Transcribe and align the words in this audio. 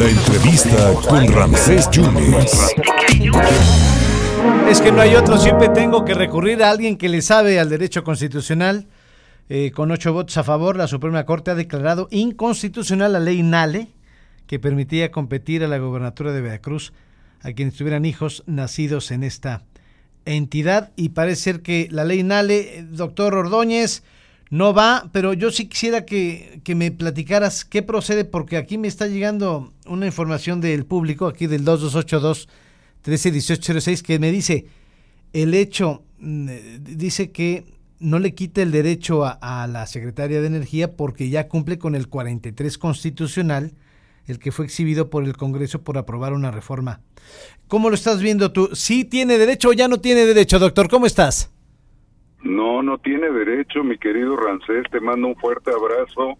La 0.00 0.08
entrevista 0.08 0.94
con 1.06 1.30
Ramsés 1.30 1.90
Yunes. 1.90 2.74
Es 4.70 4.80
que 4.80 4.92
no 4.92 5.02
hay 5.02 5.14
otro, 5.14 5.36
siempre 5.36 5.68
tengo 5.68 6.06
que 6.06 6.14
recurrir 6.14 6.62
a 6.62 6.70
alguien 6.70 6.96
que 6.96 7.10
le 7.10 7.20
sabe 7.20 7.60
al 7.60 7.68
derecho 7.68 8.02
constitucional. 8.02 8.88
Eh, 9.50 9.72
con 9.72 9.90
ocho 9.90 10.14
votos 10.14 10.38
a 10.38 10.42
favor, 10.42 10.78
la 10.78 10.86
Suprema 10.86 11.26
Corte 11.26 11.50
ha 11.50 11.54
declarado 11.54 12.08
inconstitucional 12.10 13.12
la 13.12 13.20
ley 13.20 13.42
NALE, 13.42 13.88
que 14.46 14.58
permitía 14.58 15.10
competir 15.10 15.62
a 15.64 15.68
la 15.68 15.76
gobernatura 15.76 16.32
de 16.32 16.40
Veracruz 16.40 16.94
a 17.42 17.52
quienes 17.52 17.74
tuvieran 17.74 18.06
hijos 18.06 18.42
nacidos 18.46 19.10
en 19.10 19.22
esta 19.22 19.64
entidad. 20.24 20.92
Y 20.96 21.10
parece 21.10 21.42
ser 21.42 21.60
que 21.60 21.88
la 21.90 22.04
ley 22.04 22.22
NALE, 22.22 22.86
doctor 22.90 23.34
Ordóñez, 23.34 24.02
no 24.50 24.74
va, 24.74 25.08
pero 25.12 25.32
yo 25.32 25.52
sí 25.52 25.66
quisiera 25.66 26.04
que, 26.04 26.60
que, 26.64 26.74
me 26.74 26.90
platicaras 26.90 27.64
qué 27.64 27.82
procede, 27.82 28.24
porque 28.24 28.56
aquí 28.56 28.78
me 28.78 28.88
está 28.88 29.06
llegando 29.06 29.72
una 29.86 30.06
información 30.06 30.60
del 30.60 30.84
público, 30.84 31.28
aquí 31.28 31.46
del 31.46 31.64
2282 31.64 32.48
131806, 33.04 34.02
que 34.02 34.18
me 34.18 34.32
dice, 34.32 34.66
el 35.32 35.54
hecho, 35.54 36.02
mm, 36.18 36.48
dice 36.82 37.30
que 37.30 37.64
no 38.00 38.18
le 38.18 38.34
quita 38.34 38.60
el 38.62 38.72
derecho 38.72 39.24
a, 39.24 39.38
a, 39.40 39.66
la 39.68 39.86
secretaria 39.86 40.40
de 40.40 40.48
Energía 40.48 40.96
porque 40.96 41.28
ya 41.28 41.46
cumple 41.48 41.78
con 41.78 41.94
el 41.94 42.08
43 42.08 42.76
constitucional, 42.76 43.74
el 44.26 44.40
que 44.40 44.50
fue 44.50 44.64
exhibido 44.64 45.10
por 45.10 45.24
el 45.24 45.36
Congreso 45.36 45.82
por 45.82 45.96
aprobar 45.96 46.32
una 46.32 46.50
reforma. 46.50 47.00
¿Cómo 47.68 47.88
lo 47.88 47.94
estás 47.94 48.20
viendo 48.20 48.50
tú? 48.50 48.70
¿Sí 48.74 49.04
tiene 49.04 49.38
derecho 49.38 49.68
o 49.68 49.72
ya 49.72 49.86
no 49.86 50.00
tiene 50.00 50.26
derecho, 50.26 50.58
doctor? 50.58 50.88
¿Cómo 50.88 51.06
estás? 51.06 51.50
No, 52.42 52.82
no 52.82 52.98
tiene 52.98 53.30
derecho, 53.30 53.84
mi 53.84 53.98
querido 53.98 54.36
Rancés. 54.36 54.84
Te 54.90 55.00
mando 55.00 55.28
un 55.28 55.36
fuerte 55.36 55.70
abrazo. 55.70 56.38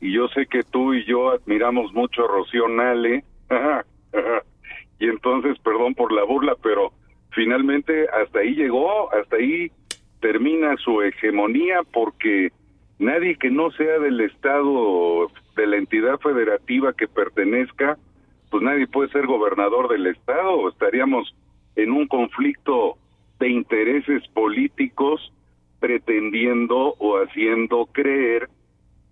Y 0.00 0.12
yo 0.12 0.28
sé 0.28 0.46
que 0.46 0.62
tú 0.62 0.94
y 0.94 1.04
yo 1.04 1.30
admiramos 1.30 1.92
mucho 1.92 2.24
a 2.24 2.28
Rocío 2.28 2.68
Nale. 2.68 3.24
y 4.98 5.08
entonces, 5.08 5.58
perdón 5.60 5.94
por 5.94 6.12
la 6.12 6.24
burla, 6.24 6.56
pero 6.62 6.92
finalmente 7.30 8.08
hasta 8.08 8.40
ahí 8.40 8.54
llegó, 8.54 9.12
hasta 9.12 9.36
ahí 9.36 9.70
termina 10.20 10.76
su 10.76 11.02
hegemonía 11.02 11.82
porque 11.92 12.52
nadie 12.98 13.36
que 13.36 13.50
no 13.50 13.70
sea 13.72 13.98
del 13.98 14.20
Estado, 14.20 15.30
de 15.56 15.66
la 15.66 15.76
entidad 15.76 16.18
federativa 16.20 16.92
que 16.92 17.08
pertenezca, 17.08 17.98
pues 18.50 18.62
nadie 18.62 18.86
puede 18.86 19.10
ser 19.10 19.26
gobernador 19.26 19.88
del 19.88 20.06
Estado. 20.06 20.68
Estaríamos 20.68 21.34
en 21.76 21.90
un 21.90 22.06
conflicto 22.06 22.96
de 23.40 23.48
intereses 23.48 24.26
políticos 24.28 25.01
o 26.98 27.18
haciendo 27.18 27.86
creer 27.92 28.48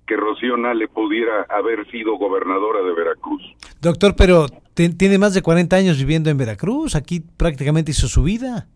que 0.06 0.17
Rocío 0.17 0.56
Nale 0.56 0.89
pudiera 0.89 1.47
haber 1.48 1.89
sido 1.91 2.17
gobernadora 2.17 2.83
de 2.83 2.92
Veracruz. 2.92 3.42
Doctor, 3.81 4.14
pero 4.17 4.47
tiene 4.75 5.19
más 5.19 5.34
de 5.34 5.42
40 5.42 5.77
años 5.77 5.98
viviendo 5.98 6.31
en 6.31 6.39
Veracruz, 6.39 6.97
aquí 6.97 7.20
prácticamente 7.20 7.92
hizo 7.92 8.09
su 8.09 8.25
vida. 8.25 8.67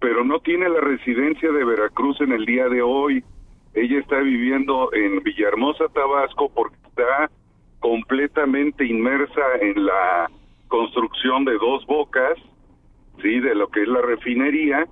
Pero 0.00 0.24
no 0.24 0.38
tiene 0.40 0.68
la 0.68 0.80
residencia 0.80 1.50
de 1.50 1.64
Veracruz 1.64 2.20
en 2.20 2.32
el 2.32 2.44
día 2.44 2.68
de 2.68 2.82
hoy. 2.82 3.24
Ella 3.74 3.98
está 3.98 4.18
viviendo 4.18 4.92
en 4.92 5.22
Villahermosa, 5.22 5.88
Tabasco, 5.92 6.50
porque 6.54 6.76
está 6.86 7.30
completamente 7.80 8.86
inmersa 8.86 9.42
en 9.60 9.84
la 9.84 10.30
construcción 10.68 11.44
de 11.44 11.54
dos 11.54 11.84
bocas 11.86 12.38
sí, 13.22 13.40
de 13.40 13.54
lo 13.54 13.68
que 13.68 13.82
es 13.82 13.88
la 13.88 14.02
refinería 14.02 14.86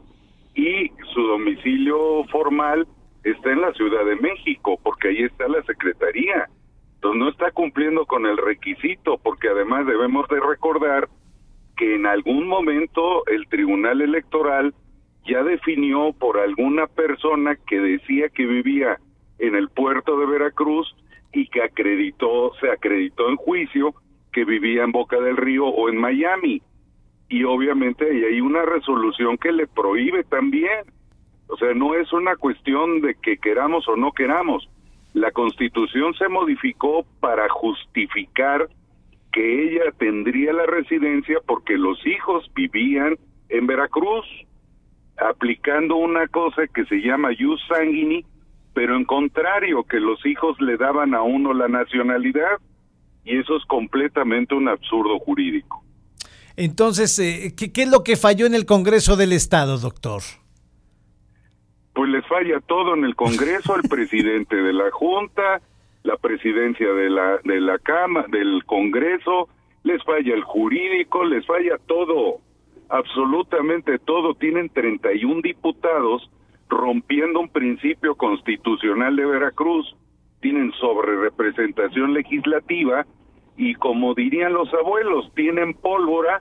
y 0.54 0.90
su 1.14 1.22
domicilio 1.22 2.24
formal 2.24 2.86
está 3.24 3.52
en 3.52 3.60
la 3.60 3.72
Ciudad 3.72 4.04
de 4.04 4.16
México, 4.16 4.78
porque 4.82 5.08
ahí 5.08 5.22
está 5.22 5.48
la 5.48 5.62
Secretaría. 5.62 6.48
Entonces 6.96 7.18
no 7.18 7.28
está 7.30 7.50
cumpliendo 7.50 8.06
con 8.06 8.26
el 8.26 8.36
requisito, 8.36 9.18
porque 9.18 9.48
además 9.48 9.86
debemos 9.86 10.28
de 10.28 10.40
recordar 10.40 11.08
que 11.76 11.94
en 11.94 12.06
algún 12.06 12.46
momento 12.46 13.26
el 13.26 13.48
Tribunal 13.48 14.02
Electoral 14.02 14.74
ya 15.26 15.42
definió 15.42 16.12
por 16.12 16.38
alguna 16.38 16.86
persona 16.86 17.56
que 17.66 17.80
decía 17.80 18.28
que 18.28 18.46
vivía 18.46 18.98
en 19.38 19.54
el 19.54 19.68
puerto 19.70 20.18
de 20.18 20.26
Veracruz 20.26 20.94
y 21.32 21.46
que 21.48 21.62
acreditó, 21.62 22.52
se 22.60 22.70
acreditó 22.70 23.28
en 23.28 23.36
juicio 23.36 23.94
que 24.32 24.44
vivía 24.44 24.84
en 24.84 24.92
Boca 24.92 25.20
del 25.20 25.36
Río 25.36 25.66
o 25.66 25.88
en 25.88 25.96
Miami 25.96 26.62
y 27.32 27.44
obviamente 27.44 28.04
hay 28.04 28.42
una 28.42 28.62
resolución 28.66 29.38
que 29.38 29.52
le 29.52 29.66
prohíbe 29.66 30.22
también. 30.22 30.84
O 31.46 31.56
sea, 31.56 31.72
no 31.72 31.94
es 31.94 32.12
una 32.12 32.36
cuestión 32.36 33.00
de 33.00 33.14
que 33.14 33.38
queramos 33.38 33.88
o 33.88 33.96
no 33.96 34.12
queramos. 34.12 34.68
La 35.14 35.30
constitución 35.30 36.12
se 36.12 36.28
modificó 36.28 37.06
para 37.20 37.48
justificar 37.48 38.68
que 39.32 39.64
ella 39.64 39.92
tendría 39.96 40.52
la 40.52 40.66
residencia 40.66 41.38
porque 41.46 41.78
los 41.78 42.06
hijos 42.06 42.50
vivían 42.54 43.16
en 43.48 43.66
Veracruz, 43.66 44.26
aplicando 45.16 45.96
una 45.96 46.28
cosa 46.28 46.66
que 46.66 46.84
se 46.84 46.96
llama 46.96 47.30
jus 47.38 47.62
sanguini, 47.66 48.26
pero 48.74 48.94
en 48.94 49.06
contrario, 49.06 49.84
que 49.84 50.00
los 50.00 50.24
hijos 50.26 50.60
le 50.60 50.76
daban 50.76 51.14
a 51.14 51.22
uno 51.22 51.54
la 51.54 51.68
nacionalidad, 51.68 52.58
y 53.24 53.38
eso 53.38 53.56
es 53.56 53.64
completamente 53.64 54.54
un 54.54 54.68
absurdo 54.68 55.18
jurídico. 55.18 55.81
Entonces, 56.56 57.18
eh, 57.18 57.54
¿qué, 57.56 57.72
¿qué, 57.72 57.82
es 57.82 57.90
lo 57.90 58.04
que 58.04 58.16
falló 58.16 58.46
en 58.46 58.54
el 58.54 58.66
Congreso 58.66 59.16
del 59.16 59.32
Estado, 59.32 59.78
doctor? 59.78 60.22
Pues 61.94 62.10
les 62.10 62.26
falla 62.26 62.60
todo 62.60 62.94
en 62.94 63.04
el 63.04 63.14
Congreso, 63.14 63.76
el 63.76 63.82
presidente 63.88 64.56
de 64.56 64.72
la 64.72 64.90
Junta, 64.90 65.60
la 66.02 66.16
presidencia 66.16 66.92
de 66.92 67.10
la 67.10 67.38
de 67.44 67.60
la 67.60 67.78
Cama, 67.78 68.26
del 68.28 68.64
Congreso, 68.66 69.48
les 69.84 70.02
falla 70.04 70.34
el 70.34 70.42
jurídico, 70.44 71.24
les 71.24 71.44
falla 71.46 71.78
todo, 71.86 72.38
absolutamente 72.88 73.98
todo. 73.98 74.34
Tienen 74.34 74.68
31 74.68 75.40
diputados 75.42 76.30
rompiendo 76.68 77.40
un 77.40 77.48
principio 77.48 78.14
constitucional 78.14 79.16
de 79.16 79.26
Veracruz. 79.26 79.94
Tienen 80.40 80.72
sobre 80.72 81.16
representación 81.16 82.14
legislativa 82.14 83.06
y 83.56 83.74
como 83.74 84.14
dirían 84.14 84.52
los 84.52 84.72
abuelos, 84.74 85.30
tienen 85.34 85.74
pólvora, 85.74 86.40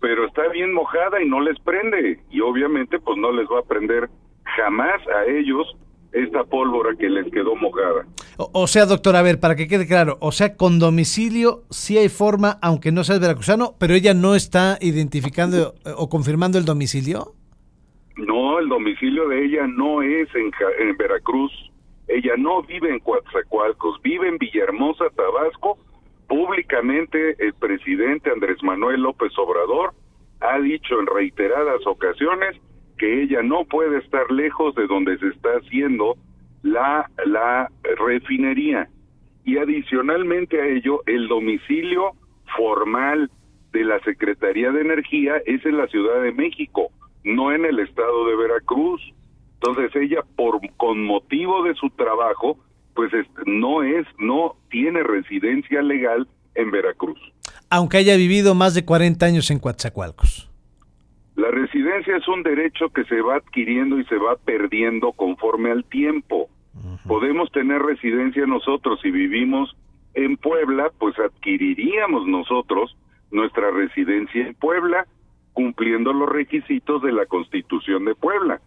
pero 0.00 0.26
está 0.26 0.48
bien 0.48 0.72
mojada 0.72 1.22
y 1.22 1.28
no 1.28 1.40
les 1.40 1.58
prende. 1.60 2.20
Y 2.30 2.40
obviamente 2.40 2.98
pues 2.98 3.18
no 3.18 3.32
les 3.32 3.46
va 3.46 3.60
a 3.60 3.68
prender 3.68 4.08
jamás 4.56 5.00
a 5.08 5.24
ellos 5.26 5.76
esta 6.12 6.44
pólvora 6.44 6.96
que 6.96 7.08
les 7.08 7.30
quedó 7.30 7.54
mojada. 7.56 8.06
O, 8.38 8.50
o, 8.52 8.66
sea, 8.66 8.86
doctor, 8.86 9.16
a 9.16 9.22
ver, 9.22 9.40
para 9.40 9.56
que 9.56 9.68
quede 9.68 9.86
claro, 9.86 10.16
o 10.20 10.32
sea, 10.32 10.56
con 10.56 10.78
domicilio 10.78 11.64
sí 11.70 11.98
hay 11.98 12.08
forma, 12.08 12.58
aunque 12.62 12.92
no 12.92 13.04
seas 13.04 13.20
veracruzano, 13.20 13.74
pero 13.78 13.94
ella 13.94 14.14
no 14.14 14.34
está 14.34 14.78
identificando 14.80 15.74
o 15.96 16.08
confirmando 16.08 16.58
el 16.58 16.64
domicilio. 16.64 17.34
No, 18.16 18.58
el 18.58 18.68
domicilio 18.68 19.28
de 19.28 19.44
ella 19.44 19.66
no 19.66 20.02
es 20.02 20.28
en, 20.34 20.50
en 20.80 20.96
Veracruz. 20.96 21.52
Ella 22.08 22.32
no 22.36 22.62
vive 22.62 22.90
en 22.90 23.00
Coatzacoalcos, 23.00 24.00
vive 24.02 24.28
en 24.28 24.38
Villahermosa, 24.38 25.04
Tabasco, 25.14 25.78
públicamente 26.28 27.34
el 27.38 27.54
presidente 27.54 28.30
Andrés 28.30 28.62
Manuel 28.62 29.02
López 29.02 29.32
Obrador 29.38 29.94
ha 30.40 30.58
dicho 30.60 31.00
en 31.00 31.06
reiteradas 31.06 31.84
ocasiones 31.86 32.56
que 32.98 33.22
ella 33.22 33.42
no 33.42 33.64
puede 33.64 33.98
estar 33.98 34.30
lejos 34.30 34.74
de 34.74 34.86
donde 34.86 35.18
se 35.18 35.28
está 35.28 35.50
haciendo 35.56 36.16
la, 36.62 37.10
la 37.24 37.70
refinería. 37.96 38.88
Y 39.44 39.56
adicionalmente 39.56 40.60
a 40.60 40.66
ello, 40.66 41.00
el 41.06 41.28
domicilio 41.28 42.12
formal 42.56 43.30
de 43.72 43.84
la 43.84 43.98
Secretaría 44.00 44.70
de 44.72 44.82
Energía 44.82 45.36
es 45.46 45.64
en 45.64 45.78
la 45.78 45.86
Ciudad 45.88 46.22
de 46.22 46.32
México, 46.32 46.90
no 47.24 47.52
en 47.52 47.64
el 47.64 47.78
estado 47.78 48.26
de 48.26 48.36
Veracruz. 48.36 49.00
Entonces 49.54 49.94
ella, 49.96 50.22
por 50.36 50.60
con 50.76 51.02
motivo 51.04 51.62
de 51.62 51.74
su 51.74 51.88
trabajo, 51.90 52.58
pues 52.94 53.12
no 53.46 53.82
es, 53.82 54.06
no 54.18 54.56
residencia 55.38 55.82
legal 55.82 56.26
en 56.54 56.70
Veracruz. 56.70 57.18
Aunque 57.70 57.98
haya 57.98 58.16
vivido 58.16 58.54
más 58.54 58.74
de 58.74 58.84
40 58.84 59.24
años 59.24 59.50
en 59.50 59.58
Coatzacoalcos. 59.58 60.50
La 61.36 61.50
residencia 61.50 62.16
es 62.16 62.26
un 62.26 62.42
derecho 62.42 62.88
que 62.88 63.04
se 63.04 63.20
va 63.20 63.36
adquiriendo 63.36 63.98
y 63.98 64.04
se 64.06 64.16
va 64.16 64.36
perdiendo 64.36 65.12
conforme 65.12 65.70
al 65.70 65.84
tiempo. 65.84 66.48
Uh 66.74 66.78
-huh. 66.78 67.06
Podemos 67.06 67.50
tener 67.52 67.80
residencia 67.80 68.46
nosotros 68.46 69.00
si 69.02 69.10
vivimos 69.10 69.76
en 70.14 70.36
Puebla, 70.36 70.90
pues 70.98 71.16
adquiriríamos 71.18 72.26
nosotros 72.26 72.96
nuestra 73.30 73.70
residencia 73.70 74.46
en 74.46 74.54
Puebla, 74.54 75.06
cumpliendo 75.52 76.12
los 76.12 76.28
requisitos 76.28 77.02
de 77.02 77.12
la 77.12 77.26
Constitución 77.26 78.04
de 78.04 78.14
Puebla. 78.14 78.60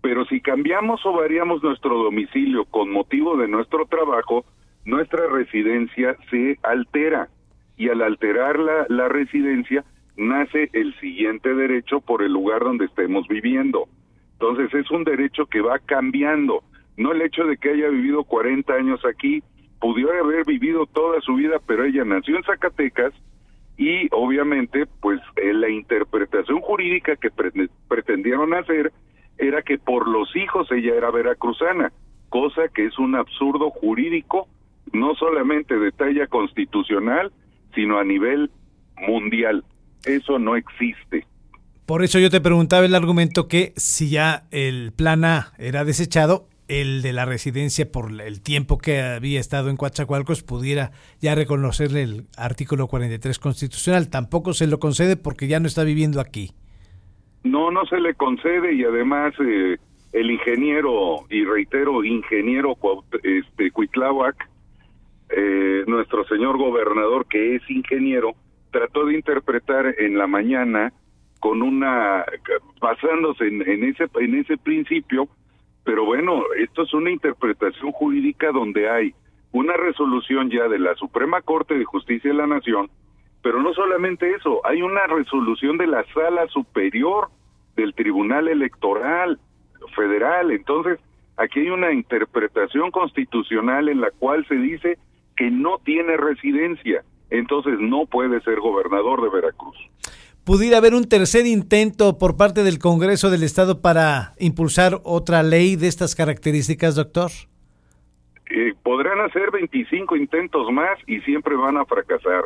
Pero 0.00 0.24
si 0.24 0.40
cambiamos 0.40 1.04
o 1.04 1.12
variamos 1.12 1.62
nuestro 1.62 1.96
domicilio 2.02 2.64
con 2.64 2.90
motivo 2.90 3.36
de 3.36 3.48
nuestro 3.48 3.86
trabajo, 3.86 4.44
nuestra 4.86 5.26
residencia 5.26 6.16
se 6.30 6.58
altera 6.62 7.28
y 7.76 7.90
al 7.90 8.00
alterar 8.00 8.58
la, 8.58 8.86
la, 8.88 9.08
residencia 9.08 9.84
nace 10.16 10.70
el 10.72 10.98
siguiente 11.00 11.54
derecho 11.54 12.00
por 12.00 12.22
el 12.22 12.32
lugar 12.32 12.60
donde 12.60 12.86
estemos 12.86 13.28
viviendo. 13.28 13.88
Entonces 14.32 14.72
es 14.72 14.90
un 14.90 15.04
derecho 15.04 15.46
que 15.46 15.60
va 15.60 15.78
cambiando, 15.80 16.62
no 16.96 17.12
el 17.12 17.20
hecho 17.20 17.44
de 17.44 17.58
que 17.58 17.70
haya 17.70 17.88
vivido 17.88 18.24
40 18.24 18.72
años 18.72 19.00
aquí 19.04 19.42
pudiera 19.80 20.20
haber 20.20 20.44
vivido 20.46 20.86
toda 20.86 21.20
su 21.20 21.34
vida, 21.34 21.60
pero 21.66 21.84
ella 21.84 22.04
nació 22.04 22.36
en 22.36 22.44
Zacatecas 22.44 23.12
y 23.76 24.08
obviamente 24.12 24.86
pues 25.00 25.20
eh, 25.36 25.52
la 25.52 25.68
interpretación 25.68 26.60
jurídica 26.60 27.16
que 27.16 27.30
pretendieron 27.88 28.54
hacer 28.54 28.92
era 29.36 29.62
que 29.62 29.78
por 29.78 30.08
los 30.08 30.34
hijos 30.36 30.70
ella 30.70 30.94
era 30.94 31.10
veracruzana, 31.10 31.92
cosa 32.30 32.68
que 32.68 32.86
es 32.86 32.98
un 32.98 33.16
absurdo 33.16 33.70
jurídico, 33.70 34.48
no 34.92 35.14
solamente 35.14 35.78
de 35.78 35.92
talla 35.92 36.26
constitucional, 36.26 37.32
sino 37.74 37.98
a 37.98 38.04
nivel 38.04 38.50
mundial. 39.06 39.64
Eso 40.04 40.38
no 40.38 40.56
existe. 40.56 41.26
Por 41.86 42.02
eso 42.02 42.18
yo 42.18 42.30
te 42.30 42.40
preguntaba 42.40 42.84
el 42.84 42.94
argumento 42.94 43.48
que 43.48 43.72
si 43.76 44.10
ya 44.10 44.44
el 44.50 44.92
plan 44.92 45.24
A 45.24 45.52
era 45.58 45.84
desechado, 45.84 46.48
el 46.68 47.02
de 47.02 47.12
la 47.12 47.24
residencia 47.24 47.90
por 47.90 48.20
el 48.20 48.42
tiempo 48.42 48.78
que 48.78 49.00
había 49.00 49.38
estado 49.38 49.70
en 49.70 49.76
Coatzacoalcos 49.76 50.42
pudiera 50.42 50.90
ya 51.20 51.34
reconocerle 51.34 52.02
el 52.02 52.26
artículo 52.36 52.88
43 52.88 53.38
constitucional. 53.38 54.10
Tampoco 54.10 54.52
se 54.52 54.66
lo 54.66 54.78
concede 54.78 55.16
porque 55.16 55.46
ya 55.46 55.60
no 55.60 55.68
está 55.68 55.84
viviendo 55.84 56.20
aquí. 56.20 56.50
No, 57.44 57.70
no 57.70 57.84
se 57.86 58.00
le 58.00 58.14
concede 58.14 58.74
y 58.74 58.82
además 58.82 59.32
eh, 59.38 59.76
el 60.12 60.30
ingeniero, 60.30 61.24
y 61.30 61.44
reitero, 61.44 62.02
ingeniero 62.04 62.76
este, 63.22 63.70
Cuitláhuac, 63.70 64.48
eh, 65.30 65.84
nuestro 65.86 66.24
señor 66.24 66.56
gobernador 66.58 67.26
que 67.26 67.56
es 67.56 67.70
ingeniero, 67.70 68.34
trató 68.70 69.06
de 69.06 69.14
interpretar 69.14 69.94
en 69.98 70.18
la 70.18 70.26
mañana 70.26 70.92
con 71.40 71.62
una, 71.62 72.24
basándose 72.80 73.46
en, 73.46 73.62
en 73.68 73.84
ese, 73.84 74.06
en 74.20 74.34
ese 74.34 74.56
principio, 74.56 75.28
pero 75.84 76.04
bueno, 76.04 76.42
esto 76.58 76.82
es 76.82 76.92
una 76.94 77.10
interpretación 77.10 77.92
jurídica 77.92 78.50
donde 78.52 78.88
hay 78.88 79.14
una 79.52 79.76
resolución 79.76 80.50
ya 80.50 80.68
de 80.68 80.78
la 80.78 80.94
Suprema 80.96 81.40
Corte 81.40 81.78
de 81.78 81.84
Justicia 81.84 82.30
de 82.30 82.36
la 82.36 82.46
Nación, 82.46 82.90
pero 83.42 83.62
no 83.62 83.72
solamente 83.74 84.30
eso, 84.34 84.60
hay 84.66 84.82
una 84.82 85.06
resolución 85.06 85.78
de 85.78 85.86
la 85.86 86.04
Sala 86.12 86.46
Superior 86.48 87.28
del 87.76 87.94
Tribunal 87.94 88.48
Electoral 88.48 89.38
Federal. 89.94 90.50
Entonces, 90.50 90.98
aquí 91.36 91.60
hay 91.60 91.70
una 91.70 91.92
interpretación 91.92 92.90
constitucional 92.90 93.88
en 93.88 94.00
la 94.00 94.10
cual 94.10 94.44
se 94.48 94.56
dice 94.56 94.98
que 95.36 95.50
no 95.50 95.78
tiene 95.84 96.16
residencia, 96.16 97.04
entonces 97.30 97.74
no 97.80 98.06
puede 98.06 98.40
ser 98.42 98.60
gobernador 98.60 99.22
de 99.22 99.28
Veracruz 99.28 99.76
pudiera 100.46 100.78
haber 100.78 100.94
un 100.94 101.08
tercer 101.08 101.44
intento 101.44 102.18
por 102.18 102.36
parte 102.36 102.62
del 102.62 102.78
Congreso 102.78 103.30
del 103.30 103.42
Estado 103.42 103.82
para 103.82 104.34
impulsar 104.38 105.00
otra 105.02 105.42
ley 105.42 105.74
de 105.74 105.88
estas 105.88 106.14
características, 106.14 106.94
doctor? 106.94 107.32
Eh, 108.48 108.72
podrán 108.84 109.20
hacer 109.22 109.50
25 109.50 110.14
intentos 110.14 110.70
más 110.72 110.96
y 111.08 111.18
siempre 111.22 111.56
van 111.56 111.76
a 111.76 111.84
fracasar. 111.84 112.44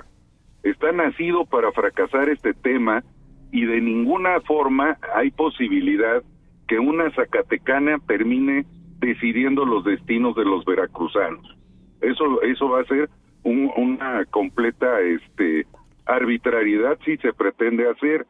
Está 0.62 0.92
nacido 0.92 1.44
para 1.44 1.72
fracasar 1.72 2.30
este 2.30 2.54
tema 2.54 3.04
y 3.52 3.66
de 3.66 3.82
ninguna 3.82 4.40
forma 4.40 4.96
hay 5.14 5.30
posibilidad 5.30 6.22
que 6.68 6.78
una 6.78 7.10
zacatecana 7.10 7.98
termine 8.06 8.64
decidiendo 8.98 9.66
los 9.66 9.84
destinos 9.84 10.34
de 10.36 10.46
los 10.46 10.64
veracruzanos. 10.64 11.59
Eso 12.00 12.42
eso 12.42 12.68
va 12.68 12.80
a 12.80 12.84
ser 12.84 13.08
una 13.42 14.24
completa 14.26 15.00
este 15.00 15.66
arbitrariedad 16.06 16.98
si 17.04 17.16
se 17.18 17.32
pretende 17.32 17.88
hacer, 17.88 18.26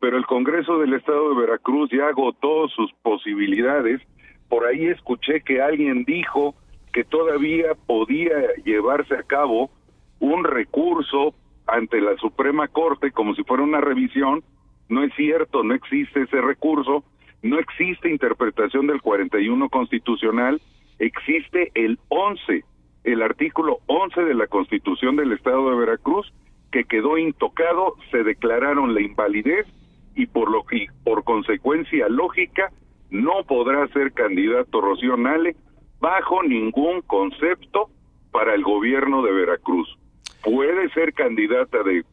pero 0.00 0.16
el 0.16 0.26
Congreso 0.26 0.78
del 0.78 0.94
Estado 0.94 1.30
de 1.30 1.40
Veracruz 1.40 1.90
ya 1.90 2.08
agotó 2.08 2.68
sus 2.68 2.92
posibilidades. 3.02 4.00
Por 4.48 4.66
ahí 4.66 4.86
escuché 4.86 5.40
que 5.40 5.60
alguien 5.60 6.04
dijo 6.04 6.54
que 6.92 7.04
todavía 7.04 7.74
podía 7.86 8.54
llevarse 8.64 9.14
a 9.14 9.22
cabo 9.22 9.70
un 10.20 10.44
recurso 10.44 11.34
ante 11.66 12.00
la 12.00 12.16
Suprema 12.18 12.68
Corte 12.68 13.10
como 13.10 13.34
si 13.34 13.42
fuera 13.44 13.62
una 13.62 13.80
revisión. 13.80 14.44
No 14.88 15.02
es 15.02 15.12
cierto, 15.14 15.62
no 15.62 15.74
existe 15.74 16.22
ese 16.22 16.40
recurso, 16.40 17.04
no 17.42 17.58
existe 17.58 18.10
interpretación 18.10 18.86
del 18.86 19.00
41 19.02 19.68
constitucional, 19.70 20.60
existe 20.98 21.72
el 21.74 21.98
11, 22.08 22.64
el 23.04 23.22
artículo 23.22 23.78
11 23.86 24.22
de 24.22 24.34
la 24.34 24.46
Constitución 24.46 25.16
del 25.16 25.32
Estado 25.32 25.70
de 25.70 25.76
Veracruz, 25.76 26.32
que 26.72 26.84
quedó 26.84 27.18
intocado, 27.18 27.94
se 28.10 28.24
declararon 28.24 28.94
la 28.94 29.02
invalidez 29.02 29.66
y 30.14 30.26
por 30.26 30.50
lo 30.50 30.64
que 30.64 30.86
por 31.04 31.22
consecuencia 31.22 32.08
lógica 32.08 32.72
no 33.10 33.44
podrá 33.46 33.86
ser 33.88 34.12
candidato 34.12 34.80
Rocío 34.80 35.16
Nale 35.16 35.54
bajo 36.00 36.42
ningún 36.42 37.02
concepto 37.02 37.90
para 38.32 38.54
el 38.54 38.62
gobierno 38.62 39.22
de 39.22 39.32
Veracruz. 39.32 39.88
Puede 40.42 40.90
ser 40.90 41.12
candidata 41.14 41.78
de, 41.82 42.04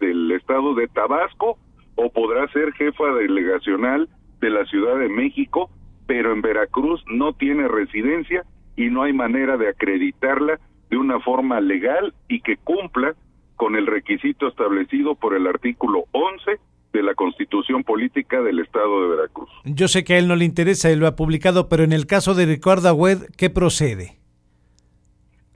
del 0.00 0.32
estado 0.32 0.74
de 0.74 0.88
Tabasco 0.88 1.58
o 1.96 2.10
podrá 2.10 2.48
ser 2.48 2.72
jefa 2.72 3.12
delegacional 3.12 4.08
de 4.40 4.50
la 4.50 4.64
Ciudad 4.66 4.98
de 4.98 5.08
México, 5.08 5.70
pero 6.06 6.32
en 6.32 6.42
Veracruz 6.42 7.04
no 7.08 7.32
tiene 7.34 7.68
residencia 7.68 8.44
y 8.78 8.90
no 8.90 9.02
hay 9.02 9.12
manera 9.12 9.56
de 9.56 9.68
acreditarla 9.68 10.60
de 10.88 10.96
una 10.96 11.18
forma 11.20 11.60
legal 11.60 12.14
y 12.28 12.40
que 12.40 12.56
cumpla 12.56 13.14
con 13.56 13.74
el 13.74 13.88
requisito 13.88 14.46
establecido 14.46 15.16
por 15.16 15.34
el 15.34 15.48
artículo 15.48 16.04
11 16.12 16.60
de 16.92 17.02
la 17.02 17.14
Constitución 17.14 17.82
Política 17.82 18.40
del 18.40 18.60
Estado 18.60 19.02
de 19.02 19.16
Veracruz. 19.16 19.50
Yo 19.64 19.88
sé 19.88 20.04
que 20.04 20.14
a 20.14 20.18
él 20.18 20.28
no 20.28 20.36
le 20.36 20.44
interesa, 20.44 20.90
él 20.90 21.00
lo 21.00 21.08
ha 21.08 21.16
publicado, 21.16 21.68
pero 21.68 21.82
en 21.82 21.92
el 21.92 22.06
caso 22.06 22.34
de 22.34 22.46
Ricardo 22.46 22.88
Agüed, 22.88 23.18
¿qué 23.36 23.50
procede? 23.50 24.16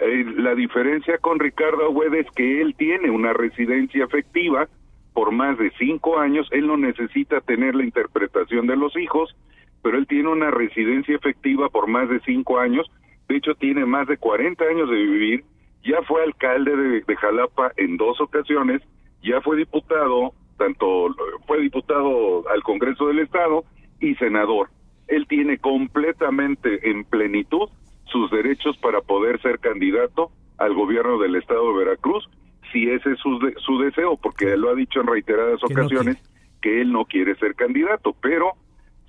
Eh, 0.01 0.25
la 0.37 0.57
diferencia 0.57 1.17
con 1.19 1.39
Ricardo 1.39 1.87
Agüed 1.87 2.13
es 2.15 2.27
que 2.33 2.61
él 2.61 2.75
tiene 2.77 3.09
una 3.09 3.33
residencia 3.33 4.05
efectiva 4.05 4.69
por 5.15 5.31
más 5.31 5.57
de 5.59 5.71
cinco 5.79 6.19
años, 6.19 6.49
él 6.51 6.67
no 6.67 6.77
necesita 6.77 7.41
tener 7.41 7.77
la 7.77 7.85
interpretación 7.85 8.67
de 8.67 8.77
los 8.77 8.97
hijos, 8.97 9.37
pero 9.81 9.97
él 9.97 10.09
tiene 10.09 10.29
una 10.29 10.51
residencia 10.51 11.15
efectiva 11.15 11.69
por 11.69 11.87
más 11.87 12.09
de 12.09 12.19
cinco 12.21 12.59
años, 12.59 12.91
de 13.33 13.39
hecho 13.39 13.55
tiene 13.55 13.87
más 13.87 14.07
de 14.07 14.19
40 14.19 14.65
años 14.65 14.89
de 14.89 14.97
vivir 14.97 15.45
ya 15.85 16.01
fue 16.07 16.23
alcalde 16.23 16.77
de, 16.77 17.17
Jalapa 17.17 17.73
en 17.77 17.97
dos 17.97 18.21
ocasiones, 18.21 18.83
ya 19.23 19.41
fue 19.41 19.57
diputado, 19.57 20.33
tanto 20.57 21.09
fue 21.47 21.61
diputado 21.61 22.49
al 22.49 22.63
Congreso 22.63 23.09
del 23.09 23.21
Estado 23.21 23.65
y 24.01 24.15
senador. 24.17 24.71
Él 25.09 25.27
tiene 25.27 25.59
completamente 25.59 26.89
en 26.91 27.05
plenitud 27.05 27.69
sus 28.07 28.31
derechos 28.31 28.77
para 28.79 29.01
poder 29.01 29.41
ser 29.43 29.59
candidato 29.59 30.31
al 30.59 30.75
gobierno 30.75 31.19
del 31.19 31.37
Estado 31.37 31.73
de 31.73 31.85
Veracruz, 31.85 32.29
si 32.73 32.89
ese 32.89 33.13
es 33.13 33.19
su, 33.19 33.39
su 33.59 33.79
deseo, 33.79 34.17
porque 34.17 34.53
él 34.53 34.61
lo 34.61 34.71
ha 34.71 34.75
dicho 34.75 35.01
en 35.01 35.09
reiteradas 35.09 35.63
ocasiones 35.65 36.17
que 36.61 36.81
él 36.81 36.93
no 36.93 37.05
quiere 37.07 37.35
ser 37.37 37.55
candidato, 37.57 38.15
pero 38.23 38.53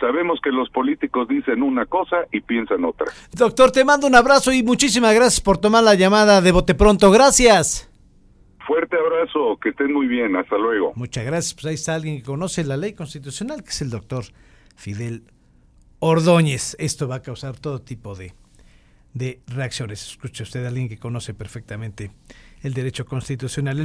Sabemos 0.03 0.41
que 0.43 0.49
los 0.49 0.69
políticos 0.69 1.29
dicen 1.29 1.63
una 1.63 1.85
cosa 1.85 2.25
y 2.33 2.41
piensan 2.41 2.83
otra. 2.83 3.07
Doctor, 3.31 3.71
te 3.71 3.85
mando 3.85 4.05
un 4.05 4.15
abrazo 4.15 4.51
y 4.51 4.61
muchísimas 4.61 5.15
gracias 5.15 5.39
por 5.39 5.59
tomar 5.59 5.81
la 5.81 5.95
llamada 5.95 6.41
de 6.41 6.51
Bote 6.51 6.75
Pronto. 6.75 7.09
Gracias. 7.09 7.89
Fuerte 8.67 8.97
abrazo, 8.97 9.57
que 9.61 9.69
estén 9.69 9.93
muy 9.93 10.07
bien, 10.07 10.35
hasta 10.35 10.57
luego. 10.57 10.91
Muchas 10.97 11.25
gracias. 11.25 11.53
Pues 11.53 11.65
ahí 11.67 11.75
está 11.75 11.95
alguien 11.95 12.17
que 12.17 12.23
conoce 12.23 12.65
la 12.65 12.75
ley 12.75 12.91
constitucional, 12.91 13.63
que 13.63 13.69
es 13.69 13.81
el 13.81 13.91
doctor 13.91 14.25
Fidel 14.75 15.23
Ordóñez. 15.99 16.75
Esto 16.79 17.07
va 17.07 17.15
a 17.15 17.21
causar 17.21 17.57
todo 17.57 17.79
tipo 17.79 18.13
de, 18.13 18.33
de 19.13 19.39
reacciones. 19.47 20.05
Escuche 20.05 20.43
usted 20.43 20.65
a 20.65 20.67
alguien 20.67 20.89
que 20.89 20.97
conoce 20.97 21.33
perfectamente 21.33 22.11
el 22.61 22.73
derecho 22.73 23.05
constitucional. 23.05 23.79